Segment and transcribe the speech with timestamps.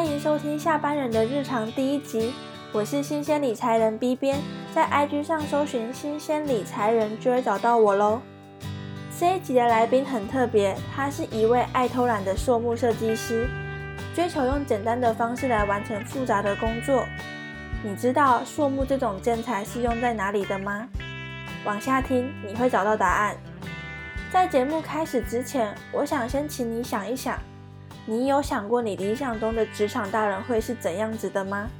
[0.00, 2.32] 欢迎收听下班人的日常第一集，
[2.72, 4.38] 我是新鲜理财人 B 边，
[4.74, 8.22] 在 IG 上搜寻新鲜理财人就会找到我喽。
[9.18, 13.46] 这一集的来宾很特别，他是一位爱偷懒的塑木设计师，
[14.14, 17.04] 追求用简单的方式来完成复杂的工作。
[17.84, 20.88] 你知道塑木这种建材是用在哪里的吗？
[21.66, 23.36] 往下听你会找到答案。
[24.32, 27.38] 在节目开始之前，我想先请你想一想。
[28.10, 31.70] 你有想过你理想中的职场大人会是怎样子的吗？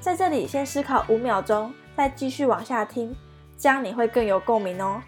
[0.00, 3.14] 在这里先思考五秒钟，再继续往下听，
[3.58, 5.02] 这样你会更有共鸣哦。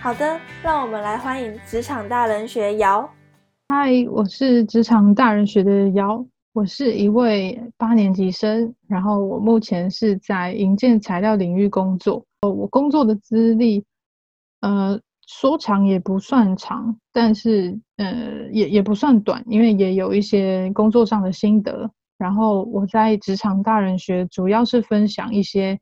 [0.00, 3.08] 好的，让我们来欢迎职场大人学姚。
[3.68, 12.24] 嗨，我是职场大人学的姚，我是一位八年级生，然后我目前是在营建材料领域工作。
[12.40, 13.84] 我工作的资历，
[14.62, 15.00] 呃。
[15.26, 21.90] 说长也不算长，但是呃也也不算短，因为也有一些工作上的心得。
[22.16, 25.78] 然后我在职场大人学主要是分享一些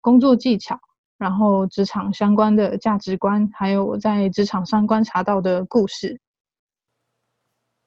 [0.00, 0.78] 工作技巧，
[1.18, 6.20] 然后职场相关的价值观，还有我在职场上观察到的故事。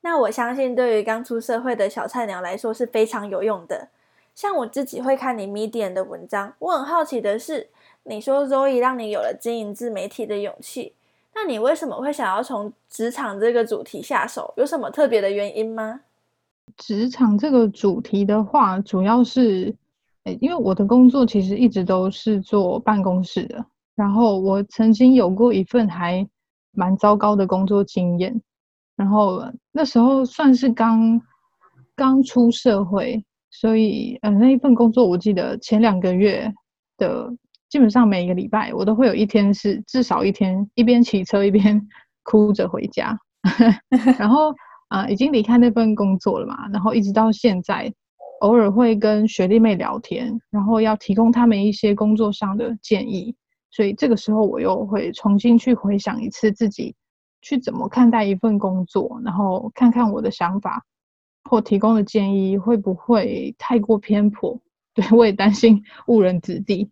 [0.02, 3.90] 那我相信对于刚出社会的小菜鸟来说是非常有用的。
[4.36, 7.70] 像我自己会看你 Medium 的文章，我很好奇的是。
[8.04, 10.94] 你说周易让你有了经营自媒体的勇气，
[11.36, 14.52] 那你为什么会想要从职场这个主题下手？
[14.58, 16.02] 有什么特别的原因吗？
[16.76, 19.76] 职场这个主题的话，主要是，
[20.24, 23.64] 诶因为我的工作其实一直都是做办公室的，
[23.96, 26.28] 然后我曾经有过一份还
[26.72, 28.42] 蛮糟糕的工作经验，
[28.96, 31.22] 然后那时候算是刚
[31.96, 36.52] 刚出社会，所以呃那一份工作我记得前两个月
[36.98, 37.32] 的。
[37.70, 41.88] 基本上每一个礼拜，我都会有一天是至少一天一边骑车一边
[42.24, 43.18] 哭着回家。
[44.20, 44.54] 然后
[44.90, 47.94] 啊，已经离开那份工作了嘛，然后一直到现在，
[48.42, 53.36] 偶尔会跟学弟妹聊天，然后要提供他们一些工作上的建议。
[53.72, 56.96] 所以这个时候，我又会重新去回想一次自己
[57.42, 60.84] 去怎么看待一份工作，然后看看我的想法
[61.48, 64.60] 或提供的建议会不会太过偏颇。
[64.96, 66.90] 对我也担心误人子弟。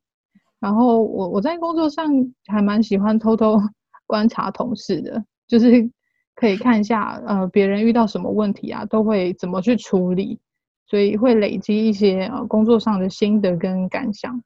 [0.60, 2.10] 然后我我在工作上
[2.48, 3.58] 还蛮喜欢偷偷
[4.08, 5.88] 观察同事的，就是
[6.34, 10.40] 可以看一下呃别人遇到什么问题啊，都会怎么去处理，
[10.88, 14.42] 所以会累积一些呃工作上的心得跟感想。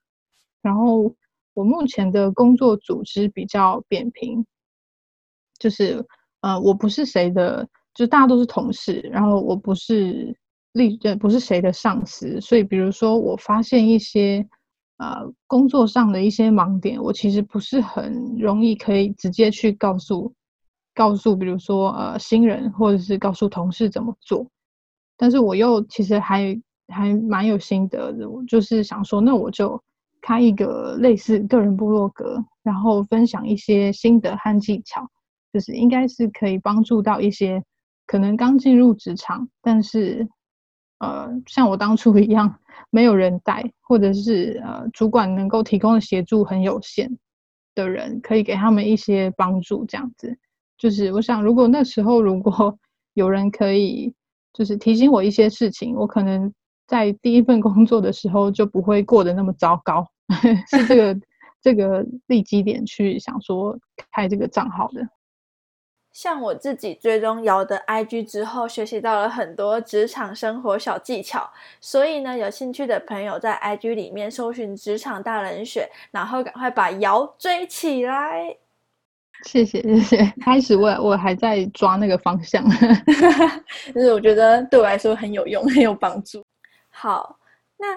[0.62, 1.16] 然后
[1.54, 4.46] 我目前的工作组织比较扁平，
[5.60, 6.06] 就是
[6.42, 10.36] 呃我不是谁的，就大家都是同事，然后我不是
[10.74, 14.46] 立呃不是谁的上司，所以比如说我发现一些。
[15.01, 20.31] 呃，工作上的一些盲点，我其实不是很容易可以直接去告诉
[20.94, 24.45] 告诉，比如说呃新人或者是告诉同事怎么做。
[25.17, 26.56] 但是我又其实还
[26.88, 29.81] 还蛮有心得的，我就是想说，那我就
[30.22, 35.09] 开一个类似个人部落格，然后分享一些心得和技巧，
[35.51, 37.63] 就是应该是可以帮助到一些
[38.06, 40.29] 可能刚进入职场，但是
[41.01, 42.56] 呃像我当初一样。
[42.94, 47.09] 没有人带，或者是呃，主管能够提供的协助很有限
[47.73, 49.85] 的人，可以给他们一些帮助。
[49.85, 50.38] 这样子，
[50.78, 52.78] 就是我想，如果那时候如果
[53.13, 54.13] 有人可以，
[54.51, 56.53] 就是提醒我一些事情，我可能
[56.85, 60.06] 在第一份工作的时候就不会过得那么糟糕。
[60.68, 61.18] 是这个
[61.62, 63.79] 这个立基点去想说
[64.12, 65.07] 开这个账号的。
[66.14, 71.50] 像我自己追踪瑶的 IG 之后，学习到了很多职场生活小技巧，
[71.80, 78.58] 所以呢，有兴趣的朋友在 IG 里面搜寻“职场大人选”，然后赶快把瑶追起来。
[79.44, 82.64] 谢谢谢谢，开始我我还在抓那个方向，
[83.96, 86.44] 就是我觉得对我来说很有用，很有帮助。
[86.90, 87.40] 好，
[87.78, 87.88] 那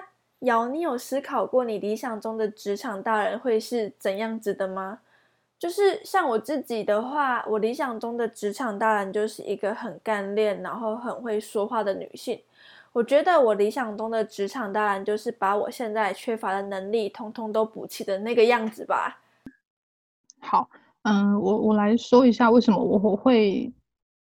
[0.47, 4.99] 瑶，你有思考过你理想中的职场大人会是怎样子的吗？
[5.57, 12.39] 就是像我自己的话，我理想中的职场大人就是一个很干练，然后很会说话的女性。
[12.91, 19.19] 我觉得我理想中的职场大人就是把我现在缺乏的能力通通都补齐的那个样子吧。
[20.39, 20.69] 好，
[21.03, 23.71] 嗯，我我来说一下为什么我我会，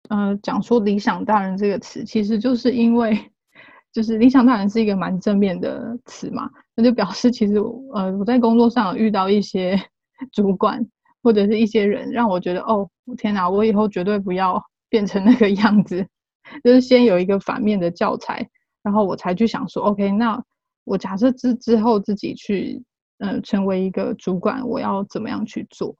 [0.09, 3.17] 呃，讲说理想大人这个词，其实就是因为，
[3.93, 7.55] 就是理想大人是一个蛮正面的词嘛，那就表示其实
[7.93, 9.77] 呃我在工作上遇到一些
[10.31, 10.85] 主管。
[11.27, 16.07] 或者是一些人让我觉得，哦，天哪，我以后绝对不要 变成那个样子。
[16.63, 18.47] 就是先有一个反面的教材，
[18.81, 20.41] 然后我才去想说，OK，那
[20.85, 22.81] 我假设之之后自己去，
[23.17, 25.93] 嗯，成为一个主管，我要怎么样去做？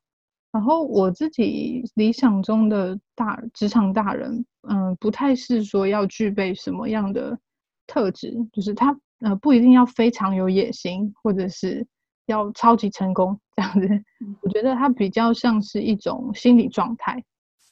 [0.53, 7.37] 然后我自己理想中的大职场大人，嗯，不太是说要具备什么样的
[7.85, 11.85] 特质，就是他呃不一定要非常有野心，或者是
[12.27, 13.87] 要超级成功这样子。
[14.41, 17.21] 我觉得它比较像是一种心理状态，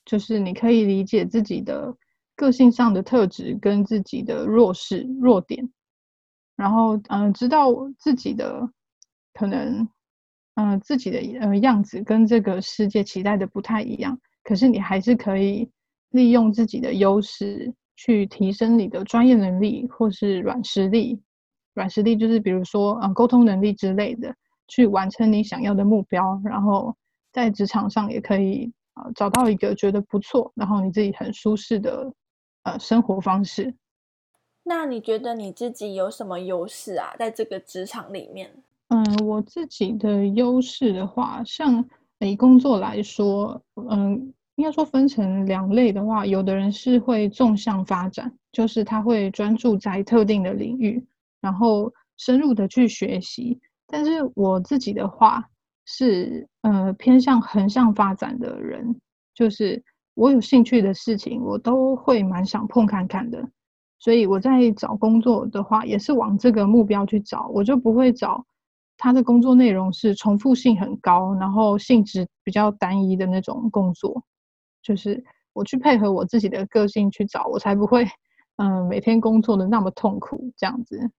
[0.04, 1.96] 就是你可以理解自己的
[2.36, 5.72] 个性上的特质跟自己的弱势弱点，
[6.56, 8.70] 然后嗯，知道自己的
[9.34, 9.88] 可能。
[10.58, 15.70] 嗯，自己的呃样子跟这个世界期待的不太一样，可是你还是可以
[16.12, 21.22] 利用自己的优势去提升你的专业能力或是软实力。
[21.74, 24.34] 软实力就是比如说嗯沟通能力之类的，
[24.68, 26.96] 去完成你想要的目标，然后
[27.32, 32.14] 在职场上也可以啊找到一个觉得不错，然后你自己很舒适的
[32.64, 33.74] 呃生活方式。
[34.64, 37.14] 那你觉得你自己有什么优势啊？
[37.20, 38.52] 在这个职场里面？
[38.88, 41.86] 嗯，我自己的优势的话，像
[42.20, 51.06] 以工作来说，嗯，应该说分成两类的话，有的人是会纵向发展，就是他会专注在特定的领域，
[51.42, 53.60] 然后深入的去学习。
[53.88, 55.44] 但是我自己的话
[55.86, 59.00] 是，呃，偏向横向发展的人，
[59.34, 59.84] 就是
[60.16, 63.48] 我有兴趣的事情，我都会蛮想碰看看的。
[64.00, 68.46] 所以我在找工作的话，也是往这个目标去找，我就不会找。
[68.98, 74.24] 他的工作内容是重复性很高，然后性质比较单一的那种工作，
[74.82, 75.24] 就是
[75.54, 78.08] 我去配合我自己的个性去找，我才不会，
[78.58, 81.12] 嗯，每天工作的那么痛苦这样子。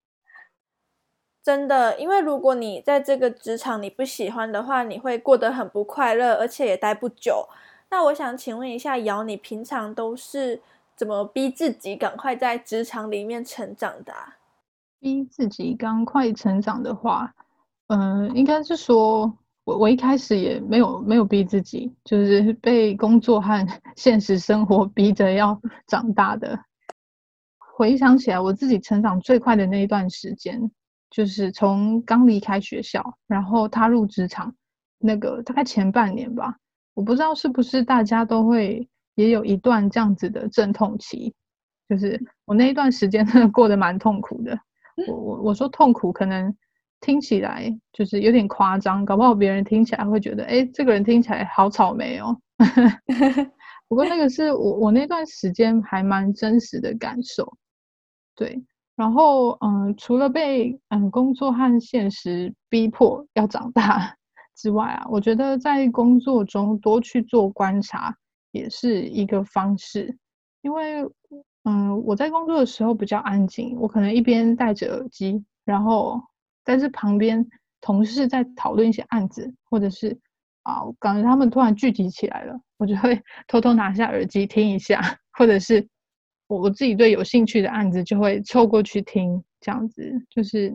[1.46, 7.48] 真的，因为如果你在这个职场你不喜欢的话，你会过得很不快乐，而且也待不久。
[7.88, 10.60] 那我想请问一下，瑶，你平常都是
[10.96, 14.12] 怎么逼自己赶快在职场里面成长的？
[14.98, 17.32] 逼自己赶快成长的话。
[17.87, 19.32] 嗯，应该是说，
[19.62, 23.64] 我我一开始也没有没有逼自己，就是被工作和
[23.94, 26.58] 现实生活逼着要长大的。
[27.56, 30.69] 回想起来，我自己成长最快的那一段时间，
[31.10, 34.54] 就是从刚离开学校，然后踏入职场，
[34.98, 36.56] 那个大概前半年吧。
[36.94, 41.34] 我不知道是不是大家都会也有一段这样子的阵痛期，
[41.88, 44.58] 就是我那一段时间 真的过得蛮痛苦的。
[45.08, 46.54] 我我我说痛苦可能。
[46.98, 52.40] 听起来就是有点夸张，搞不好别人听起来会觉得，哎，这个人听起来好草莓哦。
[53.86, 57.54] 不过那个是我我那段时间还蛮真实的感受，
[58.34, 58.64] 对。
[58.96, 64.16] 然后嗯，除了被嗯工作和现实逼迫要长大
[64.56, 68.16] 之外啊，我觉得在工作中多去做观察
[68.52, 70.16] 也是一个方式，
[70.62, 71.02] 因为
[71.64, 76.20] 嗯我在工作的时候比较安静，我可能一边戴着耳机，然后。
[76.69, 77.46] 但是旁边
[77.81, 80.19] 同事在讨论一些案子，或者是
[80.64, 85.00] 啊，感觉他们突然聚集起来了，我就会 偷偷拿下耳机听一下，
[85.38, 85.87] 或者是
[86.48, 90.72] 我我自己对有兴趣的案子就会凑过去听，这样子就是，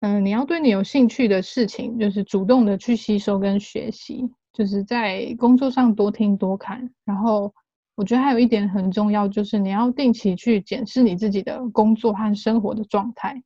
[0.00, 6.90] 嗯，你要对你有兴趣的事情，就是主动的去吸收跟学习，就是在工作上多听多看。
[7.04, 7.52] 然后
[7.94, 13.42] 我觉得还有一点很重要，就是你要定期去检视你自己的工作和生活的状态。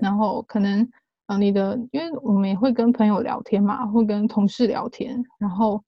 [0.00, 0.88] 然后可能，
[1.26, 5.82] 呃，你的，因为我们也会跟朋友聊天嘛，会跟同事聊天，然后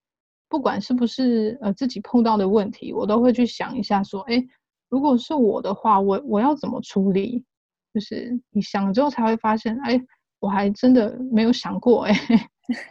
[0.48, 4.44] 不管是不是呃自己碰到的问题，我都会去想一下，说，哎，
[4.88, 7.44] 如果是我的话，我我要怎么处理？
[7.92, 10.00] 就是你想了之后才会发现，哎，
[10.40, 12.14] 我还真的没有想过，哎，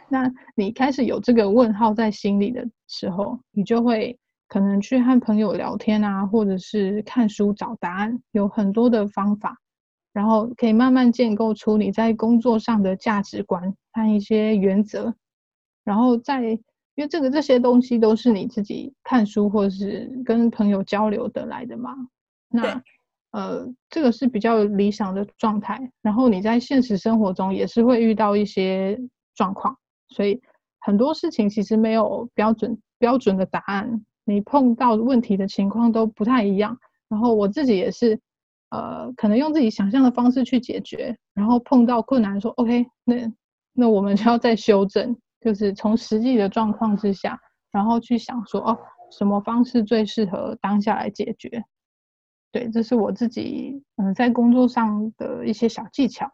[0.08, 4.18] 那你开始有这个问号在心里的时候，你就会
[4.48, 9.58] 可能去和朋友聊天啊，或者是看书找答案，有很多的方法。
[10.12, 15.12] 然后可以慢慢建构出你在工作上的价值观和一些原则，
[15.82, 16.56] 然后在
[16.94, 21.94] 因为这个这些东西都是你自己看书或者是跟朋友交流得来的嘛，
[22.48, 22.82] 那
[23.32, 25.90] 呃这个是比较理想的状态。
[26.02, 28.98] 然后你在现实生活中也是会遇到一些
[29.34, 29.76] 状况，
[30.08, 30.40] 所以
[30.80, 36.78] 很多事情其实没有标准标准的答案，你碰到问题的情况都不太一样。
[37.08, 38.20] 然后我自己也是。
[38.70, 43.32] 呃，可能用自己想象的方式去解决，然后碰到困难说 OK，那
[43.72, 47.38] 那我们就要再修正，就是从实际的状况之下，
[47.70, 48.78] 然后去想说哦，
[49.10, 51.62] 什么方式最适合当下来解决。
[52.50, 56.30] 对，这是我自己嗯在工作上的一些小技巧。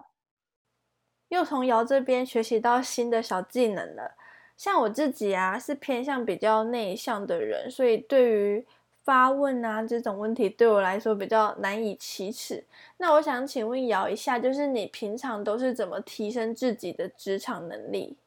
[1.30, 4.16] 又从瑶这边学习到新的小技能了。
[4.56, 8.66] 像我自己啊，是偏向比较内向的人，所以对于
[9.02, 12.64] 发问啊，这种问题对我来说比较难以启齿。
[12.98, 18.18] 那我想请问瑶一下，就是你平常都是怎么提升自己的职场能力？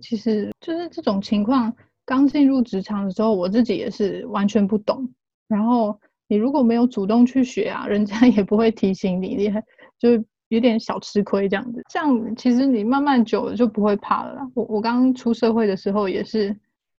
[0.00, 1.72] 其实就是这种情况，
[2.04, 5.08] 刚进入职场的时候，我自己也是完全不懂。
[5.46, 9.62] 然后你如果没有主动去学啊，人家也不会提醒你，你还
[9.98, 11.82] 就有点小吃亏这样子。
[11.90, 14.50] 这样其实你慢慢久了就不会怕了啦。
[14.54, 16.56] 我我刚出社会的时候也是，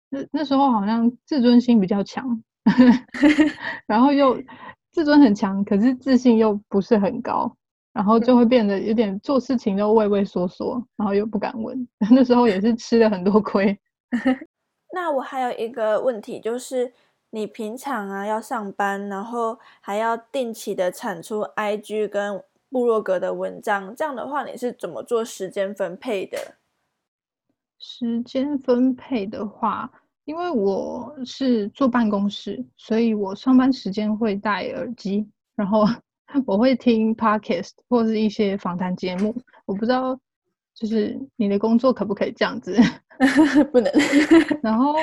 [0.09, 2.43] 那那时候好像自尊心比较强，
[3.87, 4.43] 然后又
[4.93, 7.57] 自尊很强，可是自信又不是很高。
[7.99, 11.77] 然后就会变得有点做事情都畏畏缩缩，然后又不敢问。
[12.15, 13.77] 那时候也是吃了很多亏。
[14.95, 16.93] 那我还有一个问题，就是
[17.31, 22.41] 你平常啊要上班，然后还要定期的产出 IG 跟
[22.71, 26.39] 部落格的文章，这样的话你是怎么做时间分配的？
[27.81, 29.91] 时间分配的话，
[30.25, 35.85] 因为我是坐办公室，所以我上班时间会戴耳机，然后。
[36.47, 40.19] 我会听 podcast 或是一些访谈节目，我不知道
[40.75, 42.77] 就是你的工作可不可以这样子？
[43.73, 43.91] 不能。
[44.63, 44.95] 然后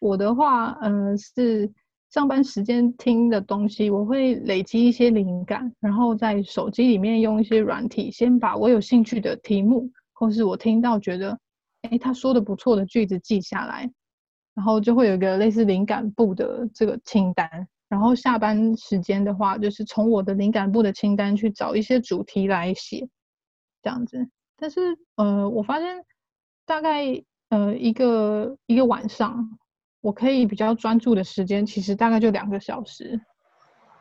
[0.00, 1.70] 我的话，呃，是
[2.10, 11.38] 上班时间听的东西，我会累积一些灵感，然后在手机里面用一些软体，先把我有兴趣的题目，或是我听到觉得，
[11.82, 13.88] 哎，他说的不错的句子记下来，
[14.54, 17.48] 然后就会有一个类似灵感簿的这个清单。
[17.92, 23.06] 然后下班时间的话，就是从我的灵感部的清单去找一些主题来写，
[23.82, 24.30] 这样子。
[24.56, 26.02] 但是，呃，我发现
[26.64, 27.04] 大概
[27.50, 29.58] 呃一个一个晚上，
[30.00, 33.20] 我可以比较专注的时间，其实大概就两个小时，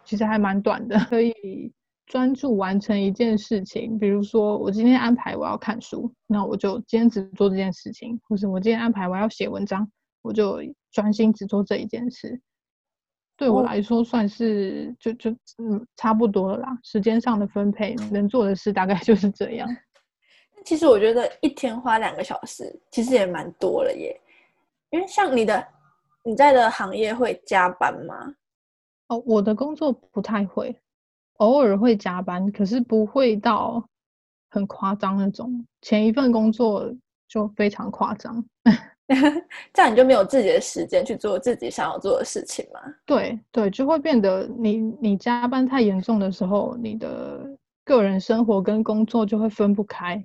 [0.06, 1.74] 其实还蛮短的， 可以
[2.06, 4.00] 专注完成一件事情。
[4.00, 10.62] 比如说，我今天安排我要看书，那我就坚持做这件事情；或者我今天安排我要写文章，我就
[10.94, 12.40] 专心只做这一件事。
[13.42, 19.68] 对我来说算是就就嗯差不多了啦，时间上的分配能做的事大概就是 这样。
[20.64, 24.16] 其实我觉得一天花两个小时其实也蛮多了耶，
[24.92, 25.68] 因为像你的
[26.24, 28.32] 你在的行业会加班吗？
[29.08, 30.80] 哦，我的工作不太会，
[31.38, 33.84] 偶尔会加班，可是不会到
[34.52, 35.66] 很夸张那种。
[35.82, 36.94] 前一份工作
[37.28, 38.46] 就非常夸张。
[39.74, 42.80] 这样你就没有自己的时间去做自己想要做的事情吗？
[43.06, 47.46] 对对，就会变得你你加班太严重的时候，你的
[47.84, 50.24] 个人生活跟工作就会分不开，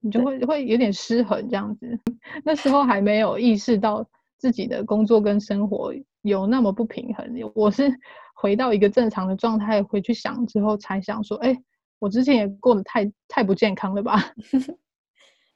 [0.00, 1.98] 你就会会有点失衡这样子。
[2.44, 4.04] 那时候还没有意识到
[4.38, 7.88] 自己的工作跟生活有那么不平衡，我是
[8.34, 11.56] 回到一个正常的状态回去想之后才想说，哎，
[12.00, 14.32] 我之前也过得太太不健康了吧。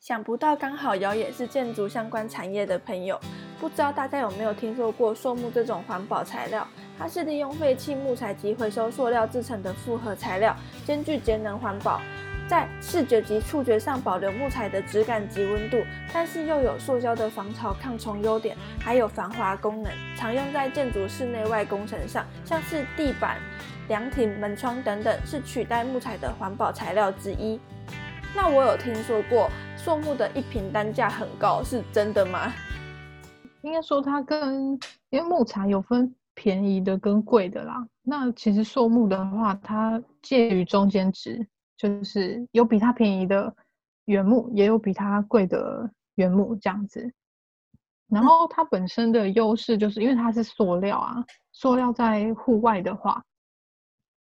[0.00, 3.20] 想不到，刚好瑶也是建筑相关产业的朋友，
[3.60, 6.66] 不知道大家有没有听说过塑木这种环保材料？
[6.98, 12.00] 它是利用废弃木材及回收塑料制成的复合材料，兼具节能环保，
[12.48, 15.76] 在视觉及触觉上保留木材的质感及温度，
[16.14, 23.36] 但是又有塑胶的防潮抗虫优点，还有防滑功能，常用在建筑室内外工程上，像是地板、
[23.88, 27.60] 凉亭、门窗等等，是取代木材的环保材料之一。
[28.34, 32.52] 那我有听说过塑木的一瓶单价很高，是真的吗？
[33.62, 34.72] 应该说它跟
[35.10, 37.86] 因为木材有分便宜的跟贵的啦。
[38.02, 41.46] 那其实塑木的话，它介于中间值，
[41.76, 43.54] 就是有比它便宜的
[44.04, 47.12] 原木，也有比它贵的原木这样子。
[48.08, 53.24] 然后它本身的优势就是因为它是塑料啊，塑料在户外的话，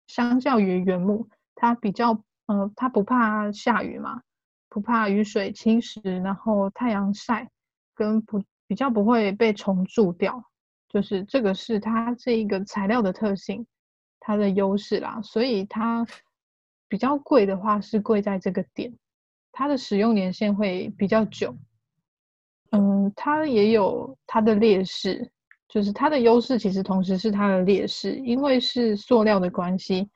[0.07, 2.19] 相较于原木，它比较。
[2.47, 4.21] 呃，它不怕下雨嘛，
[4.69, 7.49] 不怕雨水侵蚀，然后太阳晒，
[7.95, 10.43] 跟不比较不会被虫蛀掉，
[10.89, 13.65] 就是这个是它这一个材料的特性，
[14.19, 15.21] 它的优势啦。
[15.21, 16.05] 所以它
[16.87, 18.93] 比较贵的话是贵在这个点，
[19.51, 21.55] 它的使用年限会比较久。
[22.71, 25.29] 嗯，它也有它的劣势，
[25.67, 30.09] 就是它的优势其实同时是它的劣势，因为是塑料的关系。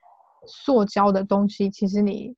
[0.47, 2.35] 塑胶的东西，其实你，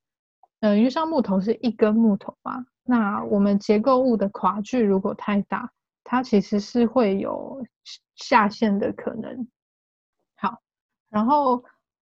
[0.60, 5.70] 嗯，因为像木头是一根木头嘛，那我们结构物的跨距如果太大，
[6.04, 7.62] 它其实是会有
[8.16, 9.46] 下陷的可能。
[10.36, 10.58] 好，
[11.10, 11.62] 然后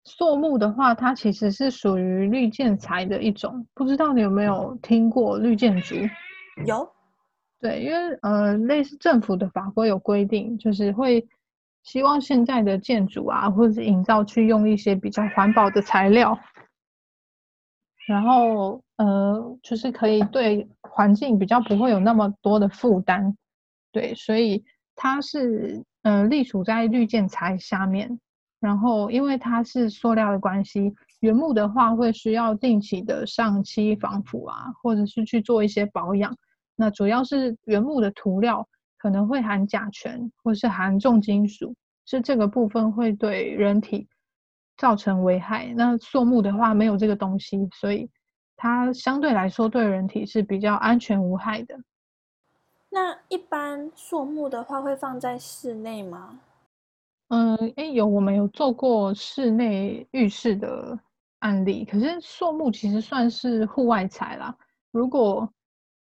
[0.03, 5.95] 塑木的话，它其实是属于绿建材的一种，不知道你有没有听过绿建筑？
[6.65, 6.89] 有，
[7.59, 11.27] 对，因为呃，类似政府的法规有规定，就是会。
[11.91, 16.37] 希望现在的建筑啊，或者是营造去用一些比较环保的材料，
[18.05, 23.35] 然后呃，就是可以对环境比较不会有那么多的负担，
[23.91, 24.63] 对，所以
[24.95, 28.19] 它是呃隶属在绿建材下面。
[28.59, 36.37] 然后因为它是塑料的关系，原木的话会需要定期的上漆防腐啊，或者是去做一些保养。
[36.75, 38.67] 那主要是原木的涂料
[38.99, 41.73] 可能会含甲醛或是含重金属，
[42.05, 44.07] 是这个部分会对人体
[44.77, 45.73] 造成危害。
[45.75, 48.07] 那塑木的话没有这个东西，所以
[48.55, 51.79] 它相对来说对人体是比较安全无害的。
[52.89, 56.39] 那一般塑木的话会放在室内吗？
[57.29, 60.99] 嗯，哎，有我们有做过室内浴室的
[61.39, 64.53] 案例，可是塑木其实算是户外材啦。
[64.91, 65.47] 如果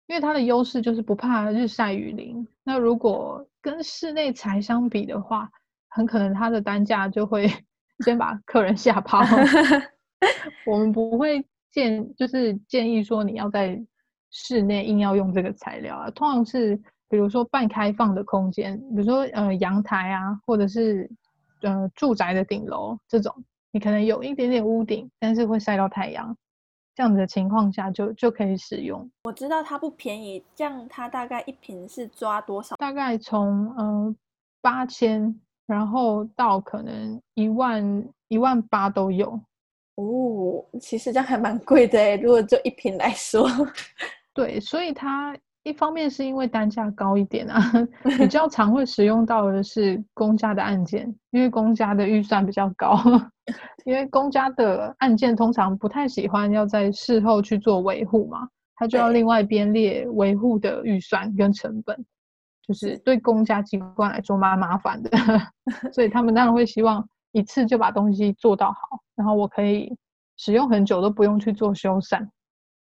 [0.07, 5.49] 因为它的优势就是不怕日晒雨淋，那如果跟室内材相比的话，
[5.89, 7.49] 很可能它的单价就会
[8.05, 9.21] 先把客人吓跑。
[10.65, 13.81] 我们不会建，就是建议说你要在
[14.31, 16.81] 室内硬要用这个材料啊，通常是。
[17.07, 21.07] 比如说半开放的空间，比如说呃阳台啊，或者是
[21.61, 23.31] 呃住宅的顶楼这种，
[23.71, 26.35] 你可能有一点点屋顶，但是会晒到太阳，
[26.95, 29.07] 这样子的情况下就就可以使用。
[29.25, 32.75] 我知道它不便宜，这样它大概一瓶是抓多少？
[32.77, 34.15] 大概从呃
[34.61, 39.39] 八千，然后到可能一万一万八都有。
[39.95, 43.47] 哦，其实这样还蛮贵的诶，如果就一瓶来说。
[44.33, 45.37] 对，所以它。
[45.67, 47.59] 一方面是因为单价高一点啊，
[48.19, 52.95] 比较常会使用到的是公家的案件，因为公家的预算比较高，
[53.85, 62.05] 因为公家的案件通常不太喜欢要在事后去做维护嘛，他就要另外编列维护的预算跟成本，
[62.67, 65.11] 就是对公家机关来说蛮麻烦的，
[65.93, 69.95] 所以他们当然会希望一次就把东西做到好，然后我可以
[70.35, 72.27] 使用很久都不用去做修缮，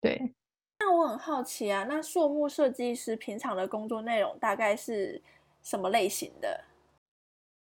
[0.01, 0.33] 对。
[0.79, 5.22] 那我很好奇啊，那树木设计师平常的工作内容大概是
[5.62, 6.63] 什么类型的？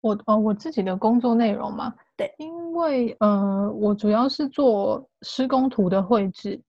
[0.01, 6.61] 我呃，我自己的工作内容嘛，对，因为呃，我主要是做施工图的绘制，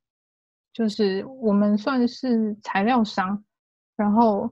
[0.73, 3.43] 就是我们算是材料商，
[3.95, 4.51] 然后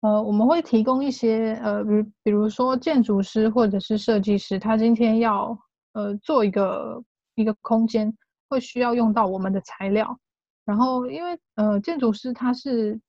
[0.00, 1.90] 呃，我们会提供一些呃，比
[2.24, 5.58] 比如说建筑师或者是设计师，他今天要
[5.94, 7.02] 呃做一个
[7.34, 8.12] 一个空间，
[8.48, 10.18] 会需要用到我们的材料。
[10.66, 13.00] 然后，因为呃，建筑师他是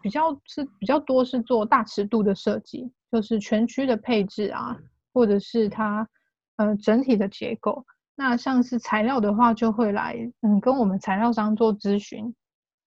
[0.00, 4.76] 比较是比较多是做大尺度的设计，就是全区的配置啊，
[5.12, 6.08] 或者是它
[6.56, 7.84] 呃整体的结构。
[8.14, 12.34] 那像是材料的话，就会来嗯跟我们材料商做咨询，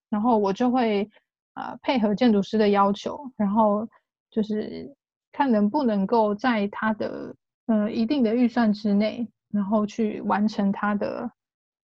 [0.10, 1.10] 然后我就会
[1.56, 3.88] 呃配合建筑师的要求，然后
[4.30, 4.96] 就是
[5.32, 7.36] 看能不能够在他的
[7.68, 11.32] 呃一定的预算之内，然后去完成他的。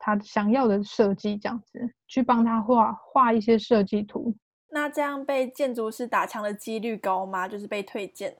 [0.02, 4.34] 他想要的设计这样子，去帮他画画一些设计图。
[4.71, 7.47] 那这样被建筑师打枪的几率高吗？
[7.47, 8.36] 就是被推荐？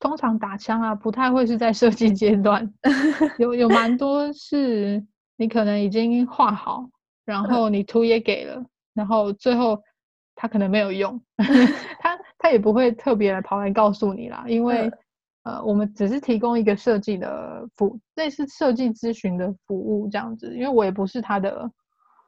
[0.00, 2.72] 通常打枪啊，不太会是在设计阶段，
[3.38, 5.04] 有有蛮多是
[5.36, 6.88] 你可能已经画好，
[7.24, 9.82] 然后你图也给了，然后最后
[10.34, 11.20] 他可能没有用，
[12.00, 14.90] 他他也不会特别的跑来告诉你啦，因为。
[15.46, 21.70] 呃，我们只是提供一个设计的服，类似设计咨询的服务这样子，因为我也不是他的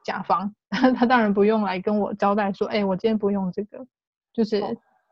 [0.09, 0.51] 甲方，
[0.95, 3.85] 他当然不用来跟我交代说，哎，我今天不用这个，
[4.33, 4.61] 就是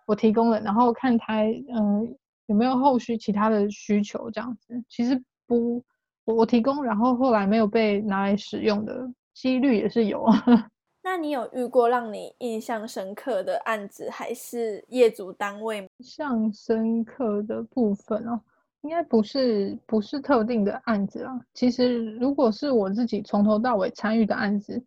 [0.08, 2.16] 我提供了，然后看他嗯
[2.48, 4.74] 有没有后续其他的需求这样子。
[4.90, 5.84] 其实不，
[6.26, 10.26] 我我提供，然后后来没有被拿来使用的几率也是有。
[11.04, 15.78] 那你有遇过让你印象深刻的案子，还是业主单位？
[15.78, 18.42] 印象深刻的部分哦，
[18.88, 21.38] 应该不是不是特定的案子啊。
[21.54, 24.82] 其实如果是我自己从头到尾参与的案子，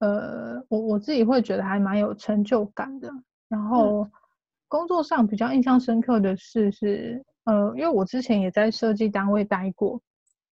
[0.00, 3.08] 呃，我我自己会觉得还蛮有成就感的。
[3.48, 4.08] 然后
[4.66, 10.00] 工作上比较印象深刻的事是，呃，因为我之前也在设计单位待过，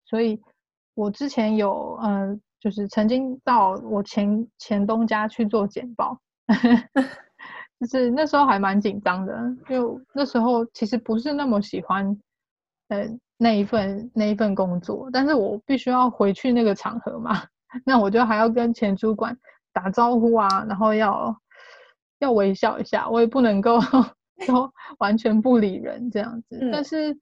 [0.04, 0.40] 所以
[0.94, 2.38] 我之前有呃。
[2.60, 6.18] 就是曾经到我前前东家去做简报，
[7.78, 12.18] 就是那时候还蛮紧张的，就那时候其实不是那么喜欢，
[12.88, 17.42] 呃，那一份那一份工作，但是我必须要回去那个场合嘛，
[17.84, 19.36] 那我就还要跟前主管
[19.72, 21.40] 打招呼啊，然后要
[22.18, 23.78] 要微笑一下，我也不能够
[24.46, 27.16] 都完全不理人这样子，但是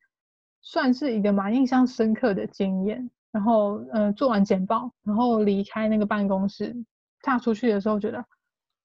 [0.61, 3.11] 算是一个蛮印象深刻的经验。
[3.33, 6.77] 然后，呃，做完简报，然后离开那个办公室，
[7.22, 8.22] 踏出去的时候，觉得，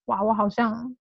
[0.05, 0.95] 哇，我好像，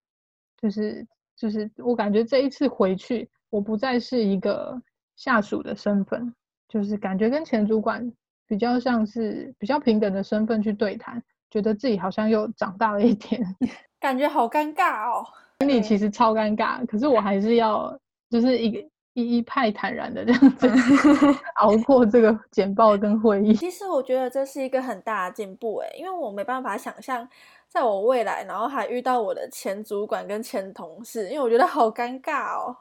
[0.61, 4.83] 就是，就是我感觉这一次回去，我不再是一个
[5.17, 6.33] 下属的身份，
[6.69, 8.13] 就是感觉跟前主管
[8.47, 13.43] 比较像是比较平等的身份去对谈，觉得自己好像又长大了一点，
[13.99, 15.27] 感觉好尴尬哦，
[15.61, 17.99] 心里其实超尴尬，可是我还是要，
[18.31, 18.89] 就是一个。
[19.19, 20.69] 一一派坦然的这样子
[21.57, 23.55] 熬过这个简报跟会议。
[23.55, 27.27] 其实我觉得这是一个很大的进步诶，因为我没办法想象，
[27.67, 32.77] 在我未来，然后还遇到我的前主管跟前同事，因为我觉得好尴尬哦。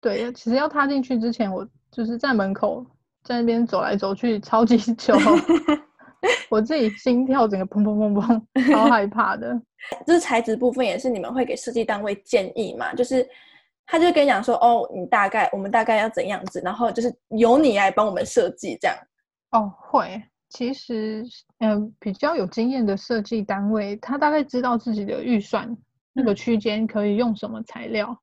[0.00, 2.84] 对，其实要踏进去之前，我就是在门口
[3.24, 5.14] 在那边走来走去，超级久，
[6.48, 9.60] 我自己心跳整个砰砰砰砰，超害怕的。
[10.06, 12.92] 就是材质部分也是你们会给设计单位建议嘛？
[12.94, 13.26] 就是
[13.86, 18.96] 他就跟你讲说，哦，你大概我们大概要怎样子，然后就是由你来帮我们设计这样。
[19.50, 20.22] 哦，会。
[20.50, 21.22] 其实，
[21.58, 25.76] 嗯，比较有经验的设计单位，他大概知道自己的预算
[26.14, 28.18] 那个区间可以用什么材料，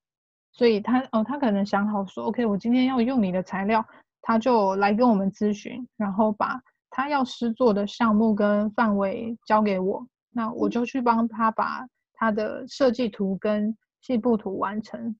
[0.55, 3.85] 所以他哦，他可能想好说，OK，我今天要用你的材料，
[4.21, 15.15] 他就来跟我们咨询，然后把他要施做的项目跟范围交给我，那我就去帮他把他的设计图跟细部图完成。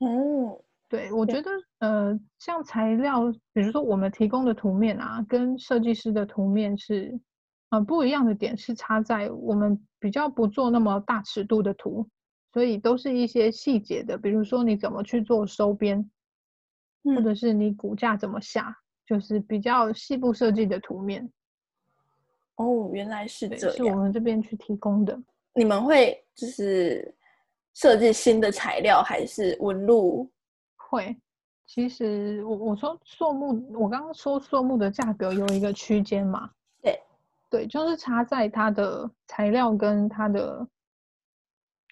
[0.00, 0.60] 哦。
[0.90, 1.50] 对，我觉得
[1.80, 7.20] 呃，像材料，比如说我们提供的图面啊，跟设计师的图面是，
[7.68, 12.08] 呃，不一样的点是差在我们比较不做那么大尺度的图，
[12.52, 16.08] 所以都是一些细节的，比如说你怎么去做收边，
[17.04, 21.30] 或者是你骨架怎么下，就是比较细部设计的图面。
[22.56, 25.16] 哦，原来是这样，是我们这边去提供的。
[25.54, 27.14] 你们会就是
[27.74, 30.28] 设计新的材料，还是纹路？
[30.76, 31.16] 会，
[31.66, 36.50] 其实我我说塑木，我刚刚说塑木的价格有一个区间嘛？
[36.82, 37.00] 对，
[37.50, 40.66] 对，就是差在它的材料跟它的，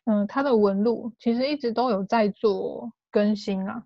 [0.06, 3.84] 嗯，它的纹路，其实一直都有在做更新啊。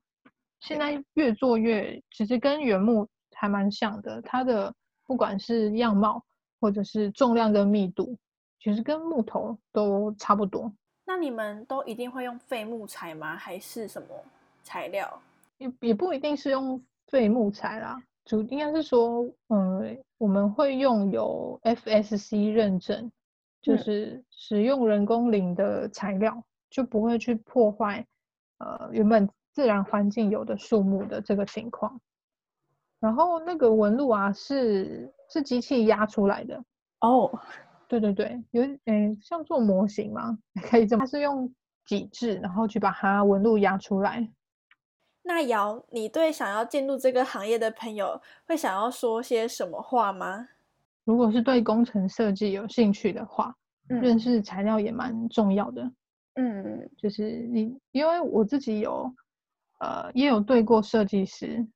[0.61, 4.73] 现在越做越，其实跟原木还蛮像的，它的
[5.07, 6.25] 不管是样貌
[6.61, 8.17] 或者是重量跟密度，
[8.63, 10.73] 其实跟木头都差不多。
[11.07, 13.37] 那你们都一定会用废木材吗？
[13.37, 14.09] 还是什么？
[14.63, 15.21] 材料
[15.57, 23.11] 也也不一定是用废木材啦，主应该是说，嗯，我们会用有 FSC 认证，
[23.63, 28.07] 就是使用人工林的材料，就不会去破坏
[28.59, 32.01] 呃原本自然环境有的树木的这个情况。
[33.01, 36.63] 然后那个纹路啊，是是机器压出来的
[37.01, 37.31] 哦，
[37.89, 40.39] 对对对，有诶像做模型吗？
[40.63, 41.51] 可以这么，它是用
[41.87, 44.29] 挤制，然后去把它纹路压出来。
[45.23, 50.49] 那瑶，你对想要进入这个行业的朋友会想要说些什么话吗？
[51.11, 53.53] 如果是对工程设计有兴趣的话，
[53.89, 55.91] 认识材料也蛮重要的。
[56.35, 59.13] 嗯，就是你，因为我自己有，
[59.81, 61.67] 呃，也有对过设计师，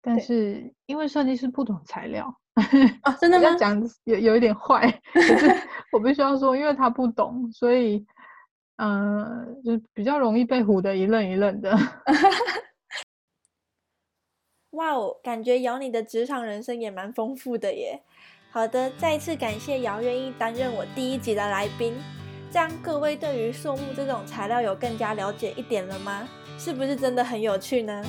[0.00, 2.34] 但是因为设计师不懂材料，
[3.02, 3.54] 啊，真的吗？
[3.56, 5.46] 讲有有一点坏， 可是
[5.92, 8.06] 我必须要说，因为他不懂，所以，
[8.76, 11.76] 嗯，就比较容易被唬得一愣一愣的。
[14.70, 18.02] 哇哦，感觉姚你的职场人生也蛮丰富的耶。
[18.50, 21.94] 好的，再次感谢姚愿意担任我第一集的来宾。
[22.50, 26.26] 这样各位对于树木这种材料有更加了解一点了吗？
[26.58, 28.02] 是不是真的很有趣呢？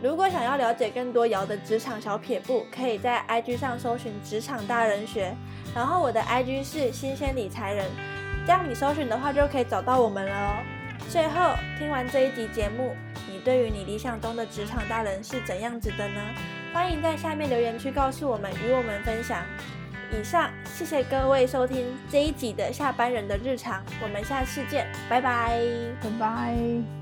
[0.00, 5.34] 如果想要了解更多瑶的职场小撇步，可以在 IG 上搜寻职场大人学，
[5.74, 7.86] 然后我的 IG 是新鲜理财人，
[8.46, 10.62] 这样你搜寻的话就可以找到我们了哦。
[11.10, 12.94] 最后，听完这一集节目。
[13.26, 16.20] 你对于你理想中的职场大人是怎样子的呢？
[16.72, 19.42] 欢迎在下面留言区告诉我们，与我们分享。
[20.12, 25.60] 以上，谢谢各位收听这一集的下班人的日常，我们下次见，拜拜，
[26.00, 26.95] 拜拜。